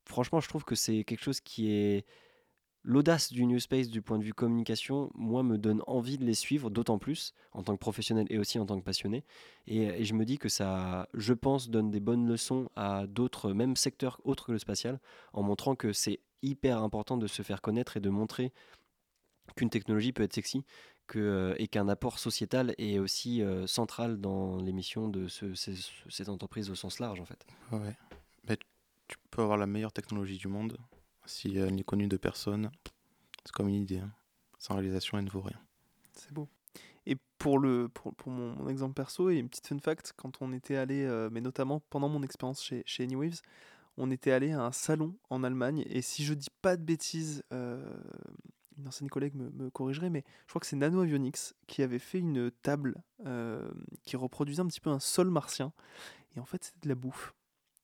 [0.04, 2.04] franchement, je trouve que c'est quelque chose qui est
[2.86, 6.34] l'audace du New Space du point de vue communication, moi, me donne envie de les
[6.34, 9.24] suivre, d'autant plus en tant que professionnel et aussi en tant que passionné.
[9.66, 13.76] Et, je me dis que ça, je pense, donne des bonnes leçons à d'autres, même
[13.76, 15.00] secteurs autres que le spatial,
[15.32, 18.52] en montrant que c'est hyper important de se faire connaître et de montrer
[19.56, 20.64] qu'une technologie peut être sexy
[21.08, 25.54] que, euh, et qu'un apport sociétal est aussi euh, central dans l'émission de ce,
[26.08, 27.46] cette entreprise au sens large, en fait.
[27.72, 27.96] Ouais.
[28.48, 28.56] Mais
[29.08, 30.78] tu peux avoir la meilleure technologie du monde,
[31.26, 32.70] si elle n'est connue de personne,
[33.44, 33.98] c'est comme une idée.
[33.98, 34.12] Hein.
[34.58, 35.60] Sans réalisation, elle ne vaut rien.
[36.12, 36.48] C'est beau.
[37.06, 40.76] Et pour, le, pour, mon, exemple perso, et une petite fun fact, quand on était
[40.76, 43.42] allé, euh, mais notamment pendant mon expérience chez, Anywaves,
[43.96, 47.44] on était allé à un salon en Allemagne, et si je dis pas de bêtises,
[47.52, 47.96] euh,
[48.76, 52.00] une ancienne collègue me, me, corrigerait, mais je crois que c'est Nano Avionics qui avait
[52.00, 53.70] fait une table euh,
[54.02, 55.72] qui reproduisait un petit peu un sol martien,
[56.36, 57.34] et en fait c'était de la bouffe.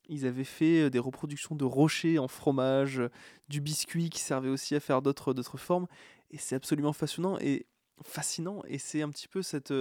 [0.08, 3.00] Ils avaient fait des reproductions de rochers en fromage,
[3.48, 5.86] du biscuit qui servait aussi à faire d'autres formes.
[6.30, 7.66] Et c'est absolument fascinant et
[8.02, 8.62] fascinant.
[8.66, 9.72] Et c'est un petit peu cette,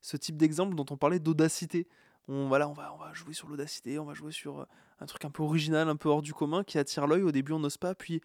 [0.00, 1.86] ce type d'exemple dont on parlait d'audacité.
[2.28, 4.66] On, voilà, on, va, on va jouer sur l'audacité, on va jouer sur
[5.00, 7.22] un truc un peu original, un peu hors du commun, qui attire l'œil.
[7.22, 7.94] Au début, on n'ose pas.
[7.94, 8.20] Puis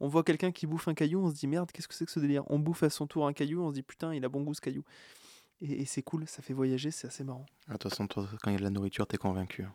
[0.00, 2.10] on voit quelqu'un qui bouffe un caillou, on se dit merde, qu'est-ce que c'est que
[2.10, 2.42] ce délire?
[2.48, 4.54] On bouffe à son tour un caillou, on se dit putain, il a bon goût
[4.54, 4.82] ce caillou.
[5.62, 7.44] Et, c'est cool, ça fait voyager, c'est assez marrant.
[7.68, 9.62] Ah, de toute façon, toi, quand il y a de la nourriture, t'es convaincu.
[9.64, 9.74] Hein.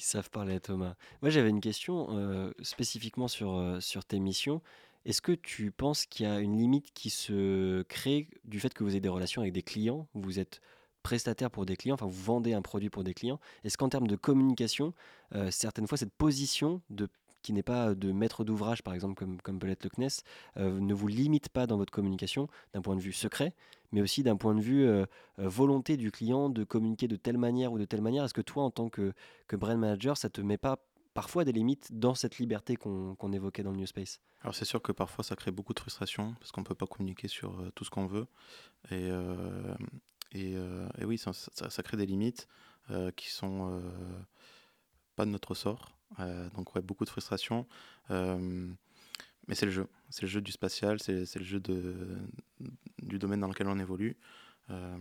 [0.00, 0.94] Savent parler à Thomas.
[1.22, 4.62] Moi, j'avais une question euh, spécifiquement sur, euh, sur tes missions.
[5.04, 8.84] Est-ce que tu penses qu'il y a une limite qui se crée du fait que
[8.84, 10.06] vous avez des relations avec des clients?
[10.14, 10.60] Vous êtes
[11.02, 13.40] prestataire pour des clients, enfin vous vendez un produit pour des clients.
[13.64, 14.92] Est-ce qu'en termes de communication,
[15.34, 17.08] euh, certaines fois cette position de
[17.42, 20.22] qui n'est pas de maître d'ouvrage, par exemple, comme, peut l'être le CNES,
[20.56, 23.54] euh, ne vous limite pas dans votre communication d'un point de vue secret,
[23.92, 25.06] mais aussi d'un point de vue euh,
[25.38, 28.24] euh, volonté du client de communiquer de telle manière ou de telle manière.
[28.24, 29.12] Est-ce que toi, en tant que,
[29.46, 30.78] que brand manager, ça te met pas
[31.14, 34.20] parfois des limites dans cette liberté qu'on évoquait dans le New Space?
[34.42, 36.86] Alors c'est sûr que parfois ça crée beaucoup de frustration parce qu'on ne peut pas
[36.86, 38.28] communiquer sur tout ce qu'on veut.
[38.92, 39.08] Et,
[40.30, 42.46] et, et, oui, ça, ça, crée des limites
[43.16, 43.82] qui sont
[45.16, 45.97] pas de notre sort.
[46.20, 47.66] Euh, donc ouais, beaucoup de frustration.
[48.10, 48.68] Euh,
[49.46, 49.86] mais c'est le jeu.
[50.10, 52.18] C'est le jeu du spatial, c'est le jeu de,
[53.02, 54.16] du domaine dans lequel on évolue.
[54.70, 54.96] Euh,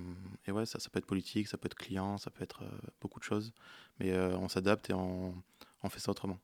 [0.45, 2.63] et ouais, ça, peut être politique, ça peut être client, ça peut être
[3.01, 3.53] beaucoup de choses.
[3.99, 5.35] Mais on s'adapte et on,
[5.83, 6.39] on, fait ça autrement.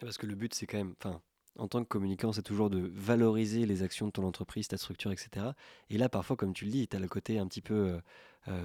[0.00, 1.20] Parce que le but, c'est quand même, enfin,
[1.58, 5.10] en tant que communicant, c'est toujours de valoriser les actions de ton entreprise, ta structure,
[5.10, 5.46] etc.
[5.88, 7.98] Et là, parfois, comme tu le dis, tu as le côté un petit peu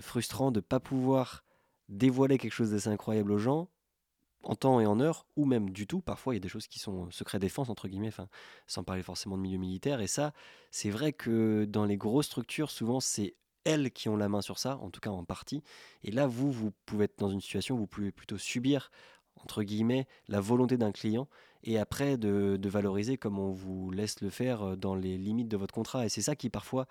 [0.02, 1.46] frustrant de ne pas pouvoir
[1.88, 3.70] dévoiler quelque chose d'assez incroyable aux gens
[4.46, 6.02] en temps et en heure, ou même du tout.
[6.02, 8.12] Parfois, il y a des choses qui sont secret défense, entre guillemets,
[8.68, 10.02] sans parler forcément de milieu militaire.
[10.02, 10.34] Et ça,
[10.72, 14.60] c'est vrai que dans les grosses structures, souvent, c'est elles qui ont la main sur
[14.60, 15.64] ça, en tout cas en partie.
[16.04, 18.92] Et là, vous, vous pouvez être dans une situation où vous pouvez plutôt subir,
[19.38, 21.28] entre guillemets, la volonté d'un client.
[21.64, 25.74] et après de, valoriser comme on vous laisse le faire dans les limites de votre
[25.74, 26.06] contrat.
[26.06, 26.86] Et c'est ça qui parfois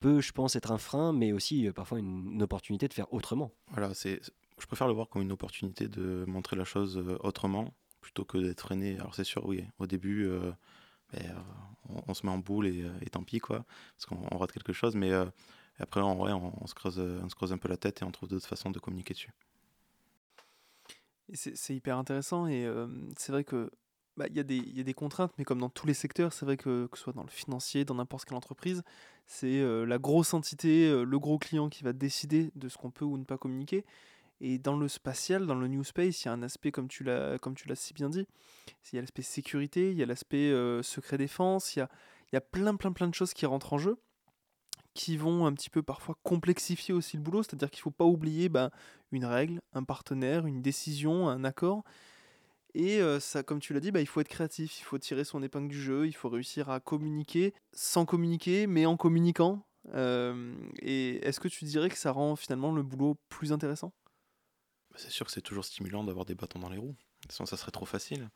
[0.00, 3.52] peut, je pense, être un frein, mais aussi parfois une, opportunité de faire autrement.
[3.70, 4.20] Voilà, c'est,
[4.64, 8.62] je préfère le voir comme une opportunité de montrer la chose autrement plutôt que d'être
[8.62, 8.98] freiné.
[8.98, 10.26] Alors c'est sûr, oui, au début,
[11.12, 11.44] ben,
[12.08, 15.12] on, se met en boule et, tant pis, quoi, parce qu'on rate quelque chose, mais
[15.78, 16.98] après, en vrai, on, se creuse,
[17.52, 19.32] un peu la tête et on trouve d'autres façons de communiquer dessus.
[21.34, 22.66] C'est hyper intéressant et
[23.18, 23.70] c'est vrai que
[24.16, 26.86] bah, il y, a des contraintes, mais comme dans tous les secteurs, c'est vrai que,
[26.86, 28.82] que ce soit dans le financier, dans n'importe quelle entreprise,
[29.26, 33.18] c'est la grosse entité, le gros client qui va décider de ce qu'on peut ou
[33.18, 33.84] ne pas communiquer.
[34.40, 37.04] Et dans le spatial, dans le new space, il y a un aspect, comme tu
[37.04, 37.38] l'as
[37.74, 38.26] si bien dit,
[38.92, 41.88] il y a l'aspect sécurité, il y a l'aspect secret défense, il y a,
[42.32, 43.96] y a plein, plein, plein de choses qui rentrent en jeu
[44.94, 48.04] qui vont un petit peu parfois complexifier aussi le boulot, c'est-à-dire qu'il ne faut pas
[48.04, 48.70] oublier bah,
[49.10, 51.82] une règle, un partenaire, une décision, un accord.
[52.74, 55.24] Et euh, ça, comme tu l'as dit, bah, il faut être créatif, il faut tirer
[55.24, 59.64] son épingle du jeu, il faut réussir à communiquer sans communiquer, mais en communiquant.
[59.94, 63.92] Euh, et est-ce que tu dirais que ça rend finalement le boulot plus intéressant?
[64.96, 66.96] C'est sûr que c'est toujours stimulant d'avoir des bâtons dans les roues.
[67.28, 68.30] Sinon, ça serait trop facile.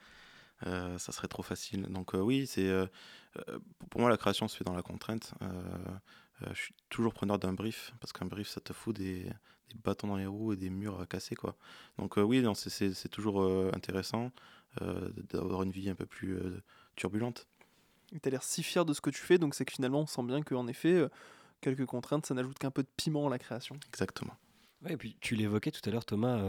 [0.66, 1.82] Euh, ça serait trop facile.
[1.82, 2.70] Donc oui, c'est
[3.90, 5.34] pour moi la création se fait dans la contrainte.
[6.42, 9.78] Euh, je suis toujours preneur d'un brief, parce qu'un brief, ça te fout des, des,
[9.84, 11.34] bâtons dans les roues et des murs à casser.
[11.34, 11.56] Quoi.
[11.98, 14.30] Donc euh, oui, c'est toujours euh, intéressant
[15.32, 16.38] d'avoir une vie un peu plus
[16.94, 17.48] turbulente.
[18.10, 20.06] Tu as l'air si fier de ce que tu fais, donc c'est que finalement, on
[20.06, 21.04] sent bien qu'en effet,
[21.60, 23.80] quelques contraintes, ça n'ajoute qu'un peu de piment à la création.
[23.88, 24.36] Exactement.
[24.84, 26.40] Ouais, et puis tu l'évoquais tout à l'heure, Thomas.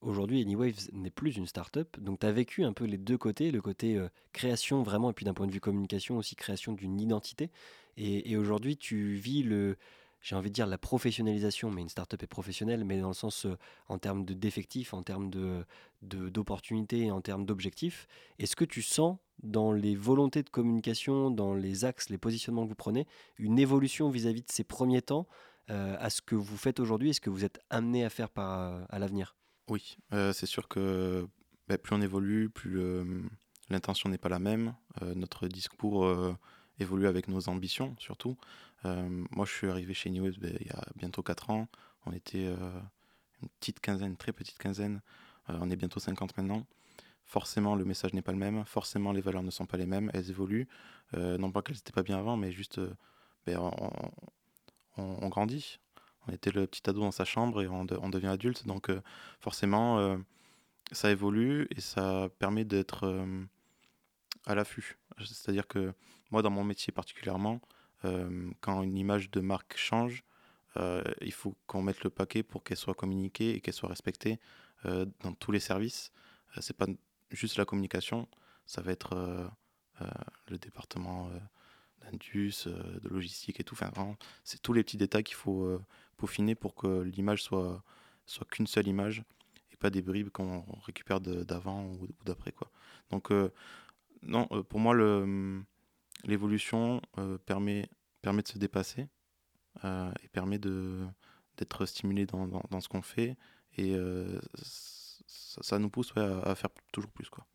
[0.00, 1.98] Aujourd'hui, Anywaves n'est plus une start-up.
[1.98, 4.00] Donc, tu as vécu un peu les deux côtés, le côté
[4.32, 7.50] création vraiment, et puis d'un point de vue communication aussi, création d'une identité.
[7.96, 9.76] Et, aujourd'hui, tu vis le,
[10.20, 13.46] j'ai envie de dire la professionnalisation, mais une startup est professionnelle, mais dans le sens
[13.46, 13.56] euh,
[13.88, 15.64] en termes de d'effectifs, en termes de,
[16.02, 18.06] d'opportunités, en termes d'objectifs.
[18.38, 22.70] Est-ce que tu sens dans les volontés de communication, dans les axes, les positionnements que
[22.70, 23.06] vous prenez,
[23.38, 25.34] une évolution vis-à-vis de ces premiers temps euh,
[25.68, 28.60] à ce que vous faites aujourd'hui et ce que vous êtes amené à faire par,
[28.60, 29.36] euh, à l'avenir?
[29.68, 31.26] Oui, c'est sûr que
[31.68, 32.80] bah, plus on évolue, plus
[33.68, 34.74] l'intention n'est pas la même.
[35.16, 36.06] notre discours
[36.78, 38.36] évoluer avec nos ambitions surtout.
[38.84, 41.68] Euh, moi, je suis arrivé chez New ben, il y a bientôt 4 ans.
[42.04, 42.80] On était euh,
[43.42, 45.00] une petite quinzaine, une très petite quinzaine.
[45.50, 46.66] Euh, on est bientôt 50 maintenant.
[47.24, 48.64] Forcément, le message n'est pas le même.
[48.64, 50.10] Forcément, les valeurs ne sont pas les mêmes.
[50.14, 50.68] Elles évoluent.
[51.12, 52.80] non pas qu'elles n'étaient pas bien avant, mais juste,
[53.48, 53.70] on,
[54.96, 55.78] grandit.
[56.28, 58.66] On était le petit ado dans sa chambre et on, on devient adulte.
[58.66, 58.90] Donc,
[59.40, 60.18] forcément,
[60.90, 63.24] ça évolue et ça permet d'être
[64.44, 64.98] à l'affût.
[65.18, 65.94] C'est-à-dire que
[66.30, 67.60] moi, dans mon métier particulièrement,
[68.04, 70.24] euh, quand une image de marque change,
[70.76, 74.38] euh, il faut qu'on mette le paquet pour qu'elle soit communiquée et qu'elle soit respectée
[74.84, 76.12] euh, dans tous les services.
[76.60, 76.86] c'est pas
[77.30, 78.28] juste la communication,
[78.66, 79.50] ça va être
[80.48, 81.30] le département
[82.10, 83.74] d'indus, de logistique et tout.
[83.74, 85.80] Enfin, c'est tous les petits détails qu'il faut
[86.16, 87.82] peaufiner pour que l'image soit,
[88.26, 89.22] soit qu'une seule image
[89.72, 92.54] et pas des bribes qu'on récupère d'avant ou d'après.
[93.10, 93.30] Donc,
[94.22, 95.62] non, pour moi, le
[96.24, 97.88] l'évolution euh, permet,
[98.22, 99.08] permet de se dépasser
[99.84, 103.36] euh, et permet d'être stimulé dans, dans, ce qu'on fait.
[103.76, 104.40] Et euh,
[105.26, 107.28] ça, nous pousse à, faire toujours plus.
[107.28, 107.46] Quoi.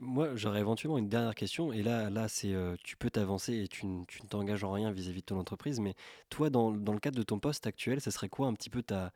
[0.00, 1.72] Moi, j'aurais éventuellement une dernière question.
[1.72, 5.26] Et là, là c'est tu peux t'avancer et tu, ne t'engages en rien vis-à-vis de
[5.26, 5.80] ton entreprise.
[5.80, 5.94] Mais
[6.30, 9.12] toi, dans, le cadre de ton poste actuel, ce serait quoi un petit peu ta,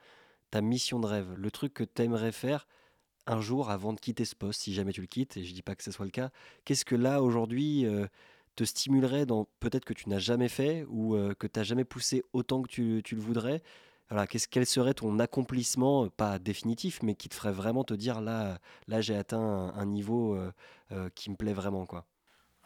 [0.60, 1.34] mission de rêve?
[1.36, 2.68] Le truc que tu aimerais faire
[3.26, 5.62] un jour avant de quitter ce poste, si jamais tu le quittes, et je dis
[5.62, 6.30] pas que ce soit le cas,
[6.64, 7.86] qu'est-ce que là aujourd'hui
[8.56, 11.84] te stimulerait dans peut-être que tu n'as jamais fait ou euh, que tu n'as jamais
[11.84, 13.62] poussé autant que tu le voudrais
[14.12, 17.94] voilà, qu'est-ce, quel serait ton accomplissement, euh, pas définitif, mais qui te ferait vraiment te
[17.94, 22.06] dire là, là j'ai atteint un, niveau euh, qui me plaît vraiment quoi?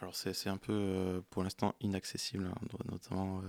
[0.01, 3.41] Alors c'est, un peu pour l'instant inaccessible, hein, notamment.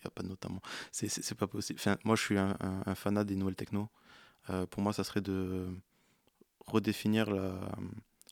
[0.00, 0.60] Il a pas notamment.
[0.90, 1.78] C'est, pas possible.
[2.04, 3.88] Moi je suis un, fanat des nouvelles techno.
[4.70, 5.68] pour moi ça serait de
[6.66, 7.30] redéfinir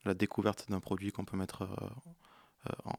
[0.05, 1.69] la, découverte d'un produit qu'on peut mettre
[2.69, 2.91] euh,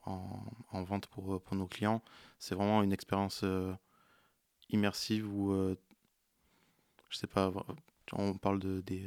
[0.72, 2.02] en, vente pour, euh, pour nos clients.
[2.40, 3.72] C'est vraiment une expérience euh,
[4.72, 5.54] immersive où,
[7.10, 7.52] je sais pas,
[8.14, 9.06] on parle de des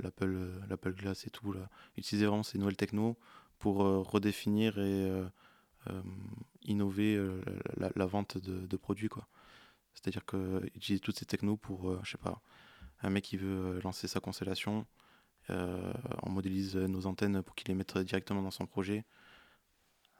[0.00, 1.68] l'Apple l'Apple Glass et tout là.
[1.96, 3.18] Utiliser vraiment ces nouvelles techno
[3.58, 5.10] pour redéfinir et
[6.62, 7.20] innover
[7.76, 9.26] la, vente de, produits quoi.
[9.94, 12.40] C'est-à-dire que utiliser toutes ces technos pour je sais pas
[13.02, 14.86] un mec qui veut lancer sa constellation
[15.48, 19.04] on modélise nos antennes pour qu'il les mette directement dans son projet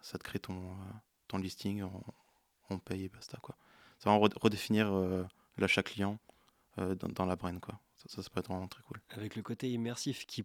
[0.04, 0.92] ça te crée ton, euh,
[1.28, 1.82] ton listing,
[2.68, 3.38] on, paye et basta.
[3.38, 3.56] Quoi.
[3.98, 5.24] Ça va redéfinir euh,
[5.56, 6.18] l'achat client
[6.78, 7.58] euh, dans, la brain.
[7.58, 7.80] Quoi.
[7.96, 9.00] Ça, ça, peut être vraiment très cool.
[9.10, 10.44] Avec le côté immersif qui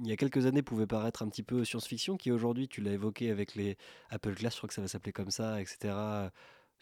[0.00, 2.92] il y a quelques années pouvait paraître un petit peu science-fiction, qui aujourd'hui, tu l'as
[2.92, 3.76] évoqué avec les
[4.10, 5.94] Apple Glass, je crois que ça va s'appeler comme ça, etc.,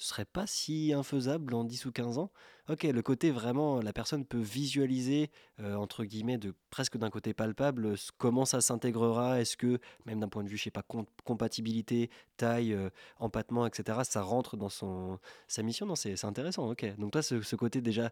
[0.06, 2.30] serait pas si infaisable dans 10 ou 15 ans?
[2.68, 5.30] Ok, le côté vraiment, la personne peut visualiser,
[5.60, 10.28] euh, entre guillemets, de presque d'un côté palpable, comment ça s'intégrera, est-ce que, même d'un
[10.28, 10.84] point de vue, je sais pas,
[11.24, 15.86] compatibilité, taille, euh, empattement, etc., ça rentre dans son, sa mission?
[15.86, 16.96] Non, c'est intéressant, ok.
[16.96, 18.10] Donc toi, ce, côté déjà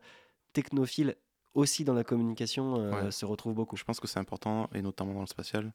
[0.53, 1.17] technophile
[1.55, 3.77] aussi dans la communication euh, se retrouve beaucoup.
[3.77, 5.73] Je pense que c'est important, et notamment dans le spatial.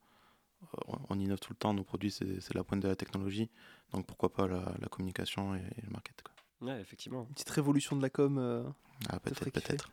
[1.10, 3.50] On innove tout le temps, nos produits, c'est la pointe de la technologie.
[3.92, 6.22] Donc pourquoi pas la, communication et, le market.
[6.22, 6.34] Quoi.
[6.64, 7.26] Ouais, effectivement.
[7.28, 8.38] Une petite révolution de la com.
[8.38, 8.64] Euh,
[9.10, 9.92] ah, peut-être, peut-être.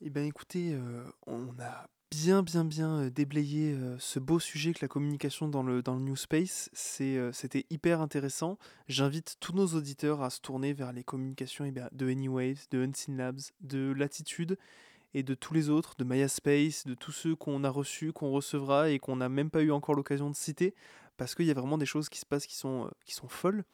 [0.00, 4.78] Eh bien écoutez, euh, on a bien bien bien euh, déblayé ce beau sujet que
[4.82, 6.70] la communication dans le, dans le New Space.
[6.72, 8.58] c'était hyper intéressant.
[8.88, 12.84] J'invite tous nos auditeurs à se tourner vers les communications eh bien, de Anyways, de
[12.84, 14.58] Unseen Labs, de Latitude
[15.16, 18.30] et de tous les autres, de Maya Space, de tous ceux qu'on a reçus, qu'on
[18.30, 20.74] recevra et qu'on n'a même pas eu encore l'occasion de citer,
[21.16, 23.26] parce qu'il y a vraiment des choses qui se passent qui sont, euh, qui sont
[23.26, 23.64] folles.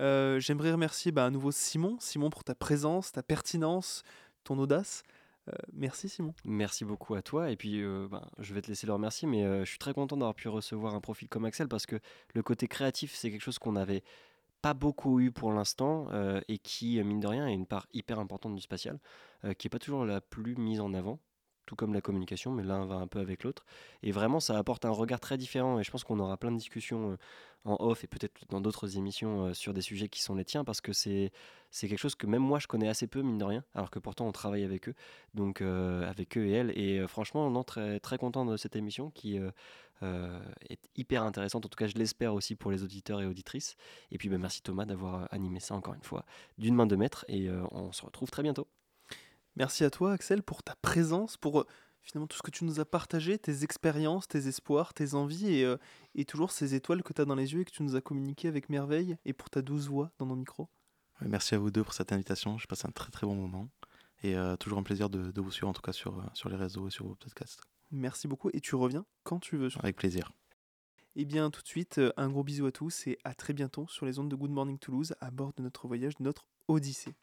[0.00, 4.02] Euh, j'aimerais remercier bah, à nouveau Simon, Simon pour ta présence, ta pertinence,
[4.42, 5.04] ton audace.
[5.46, 6.34] Euh, merci Simon.
[6.44, 7.52] Merci beaucoup à toi.
[7.52, 10.34] Et puis, ben, je vais te laisser le remercier, mais je suis très content d'avoir
[10.34, 12.00] pu recevoir un profil comme Axel parce que
[12.34, 14.02] le côté créatif, c'est quelque chose qu'on n'avait
[14.60, 16.08] pas beaucoup eu pour l'instant
[16.48, 18.98] et qui, mine de rien, est une part hyper importante du spatial,
[19.58, 21.20] qui n'est pas toujours la plus mise en avant
[21.66, 23.64] tout comme la communication, mais l'un va un peu avec l'autre.
[24.02, 25.78] Et vraiment, ça apporte un regard très différent.
[25.78, 27.16] Et je pense qu'on aura plein de discussions euh,
[27.64, 30.64] en off et peut-être dans d'autres émissions euh, sur des sujets qui sont les tiens,
[30.64, 31.32] parce que c'est
[31.80, 34.26] quelque chose que même moi je connais assez peu, mine de rien, alors que pourtant
[34.26, 34.94] on travaille avec eux,
[35.32, 36.78] donc euh, avec eux et elles.
[36.78, 41.64] Et franchement, on est très, très content de cette émission qui est hyper intéressante.
[41.64, 43.76] En tout cas, je l'espère aussi pour les auditeurs et auditrices.
[44.10, 46.26] Et puis, bah, merci Thomas d'avoir animé ça encore une fois
[46.58, 47.24] d'une main de maître.
[47.28, 48.68] Et on se retrouve très bientôt.
[49.56, 51.66] Merci à toi, Axel, pour ta présence, pour euh,
[52.02, 55.64] finalement tout ce que tu nous as partagé, tes expériences, tes espoirs, tes envies et,
[55.64, 55.76] euh,
[56.14, 58.00] et toujours ces étoiles que tu as dans les yeux et que tu nous as
[58.00, 60.68] communiquées avec merveille et pour ta douce voix dans nos micros.
[61.20, 62.58] merci à vous deux pour cette invitation.
[62.58, 63.68] Je passe un très très bon moment
[64.24, 66.56] et euh, toujours un plaisir de, de, vous suivre en tout cas sur, sur les
[66.56, 67.60] réseaux et sur vos podcasts.
[67.92, 69.68] Merci beaucoup et tu reviens quand tu veux.
[69.78, 70.32] Avec plaisir.
[71.14, 74.04] Et bien tout de suite, un gros bisou à tous et à très bientôt sur
[74.04, 77.14] les ondes de Good Morning Toulouse à bord de notre voyage, de notre Odyssée.